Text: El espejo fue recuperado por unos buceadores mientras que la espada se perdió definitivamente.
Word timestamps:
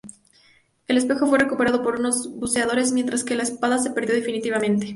El 0.87 0.97
espejo 0.97 1.27
fue 1.27 1.37
recuperado 1.37 1.83
por 1.83 1.99
unos 1.99 2.33
buceadores 2.39 2.91
mientras 2.91 3.23
que 3.23 3.35
la 3.35 3.43
espada 3.43 3.77
se 3.77 3.91
perdió 3.91 4.15
definitivamente. 4.15 4.89